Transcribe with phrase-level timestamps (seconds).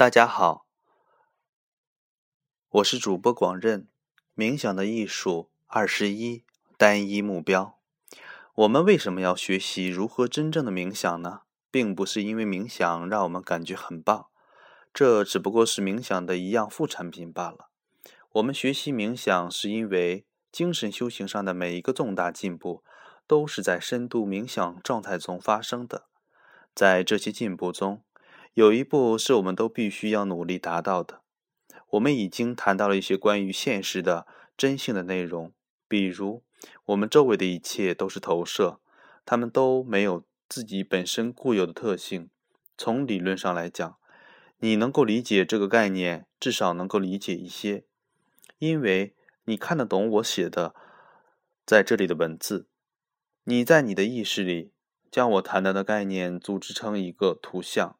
[0.00, 0.64] 大家好，
[2.70, 3.86] 我是主播广任。
[4.34, 6.42] 冥想的艺术二十一，
[6.78, 7.78] 单一目标。
[8.54, 11.42] 我们为什么要学习如何真正的冥想呢？
[11.70, 14.28] 并不是因为冥想让我们感觉很棒，
[14.94, 17.68] 这只不过是冥想的一样副产品罢了。
[18.32, 22.82] 我们学习冥想是因为精神修行上的每一个重大进步，
[23.26, 26.06] 都是在深度冥想状态中发生的。
[26.74, 28.02] 在这些进步中，
[28.54, 31.20] 有一步是我们都必须要努力达到的。
[31.90, 35.52] 我们已经谈到了一些关于现实的真性的内容，
[35.86, 36.42] 比如
[36.86, 38.80] 我们周围的一切都是投射，
[39.24, 42.28] 它们都没有自己本身固有的特性。
[42.76, 43.96] 从理论上来讲，
[44.58, 47.84] 你能够理解这个概念，至少能够理解一些，
[48.58, 49.14] 因为
[49.44, 50.74] 你看得懂我写的
[51.64, 52.66] 在这里的文字。
[53.44, 54.72] 你在你的意识里
[55.10, 57.96] 将我谈到的概念组织成一个图像。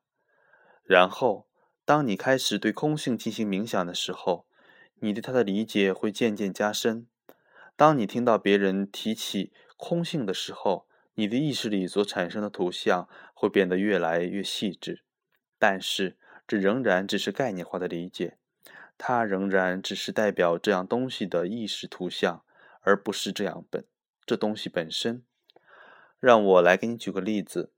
[0.91, 1.47] 然后，
[1.85, 4.45] 当你开始对空性进行冥想的时候，
[4.97, 7.07] 你对它的理解会渐渐加深。
[7.77, 15.05] 当你听到别人提起空性的时候，你的意识里所产生的图像会变得越来越细致。
[15.61, 16.17] 但是，
[16.49, 18.39] 这仍然只是概念化的理解，
[18.99, 22.43] 它仍然只是代表这样东西的意识图像，
[22.81, 23.85] 而不是这样本
[24.27, 25.23] 这东西本身。
[26.19, 27.71] 让我来给你举个例子。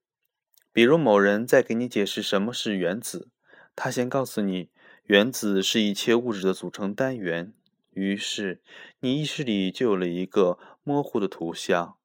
[0.75, 3.28] 比如某人在给你解释什么是原子，
[3.77, 4.70] 他先告诉你
[5.05, 7.53] 原子是一切物质的组成单元，
[7.91, 8.62] 于是
[9.01, 11.98] 你意识里就有了一个模糊的图像。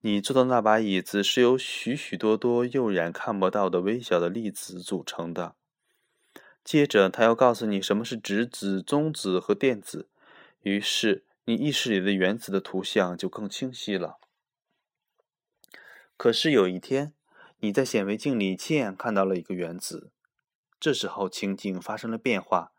[0.00, 5.54] 你坐的那把椅子是由许许多多肉眼看不到的微小的粒子组成的。
[6.64, 10.08] 接着他要告诉你什么是质子、中子和电子，
[10.62, 14.18] 于是你意识里的原子的图像就更清晰了。
[16.16, 17.12] 可是有一天。
[17.60, 20.12] 你在显微镜里亲眼看到了一个原子，
[20.78, 22.70] 这时候情景发生了变化。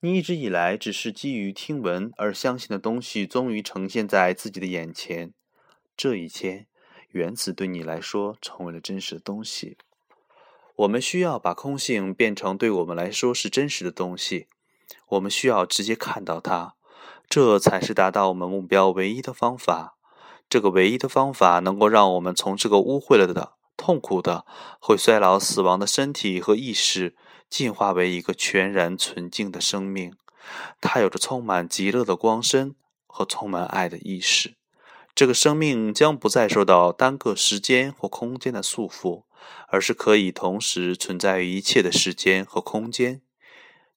[0.00, 5.34] 你一直以来只是基于听闻而相信的东西，终于呈现在自己的眼前。
[5.94, 6.66] 这一天，
[7.10, 9.76] 原子对你来说成为了真实的东西。
[10.76, 14.48] 我们需要把空性变成对我们来说是真实的东西。
[15.08, 16.74] 我们需要直接看到它，
[17.28, 19.98] 这才是达到我们目标唯一的方法。
[20.48, 23.52] 这个唯一的方法能够让我们从这个污秽了的。
[23.82, 24.46] 痛苦的、
[24.78, 27.16] 会衰老、死亡的身体和意识，
[27.50, 30.14] 进化为一个全然纯净的生命。
[30.80, 32.76] 它有着充满极乐的光身
[33.08, 34.54] 和充满爱的意识。
[35.16, 39.24] 这个生命将不再受到单个时间或空间的束缚，
[39.66, 43.20] 而是可以同时存在于一切的时间和空间。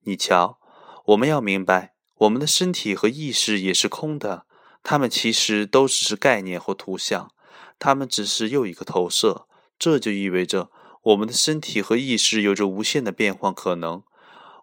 [0.06, 0.58] 你瞧，
[1.06, 4.48] 我们要明白，我们的身体和意识也是空的，
[4.82, 7.32] 它们其实都只是概念或图像，
[7.78, 9.46] 它们只是又一个投射。
[9.78, 10.72] 这就意味着，
[11.04, 14.04] 我们的身体和意识有着无限的变换可能。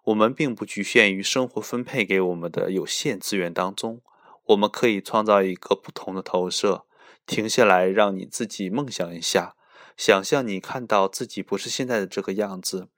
[0.05, 4.01] 我们并不局限于生活分配给我们的有限资源当中。
[4.47, 6.85] 我们可以创造一个不同的投射。
[7.25, 9.55] 停下来，让你自己梦想一下，
[9.95, 12.89] 想象你看到自己不是现在的这个样子，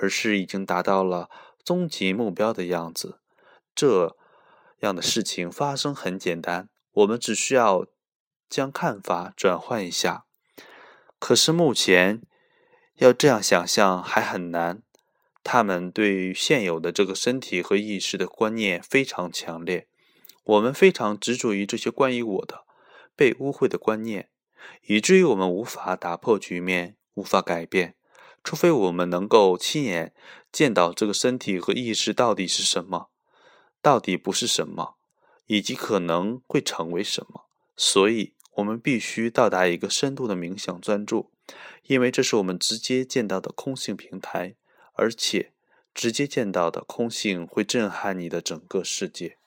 [0.00, 1.28] 而是已经达到了
[1.64, 3.18] 终极目标的样子。
[3.74, 4.16] 这
[4.82, 7.84] 样的事情发生很简单，我们只需要
[8.48, 10.26] 将看法转换一下。
[11.24, 12.20] 可是目前
[12.96, 14.82] 要这样想象还很难。
[15.42, 19.88] 他们对于现有的这个身体和意识的观念非常强烈，
[20.44, 22.66] 我们非常执着于这些关于我的
[23.16, 24.28] 被污秽的观念，
[24.82, 27.94] 以至于我们无法打破局面，无法改变，
[28.42, 30.12] 除非我们能够亲眼
[30.52, 33.08] 见到这个身体和意识到底是什么，
[33.80, 34.96] 到底不是什么，
[35.46, 37.46] 以及可能会成为什么。
[37.78, 38.34] 所以。
[38.56, 41.30] 我们必须到达一个深度的冥想专注，
[41.84, 44.54] 因为这是我们直接见到的空性平台，
[44.94, 45.52] 而且
[45.92, 49.38] 直接见到的空性会震撼你的整个世界。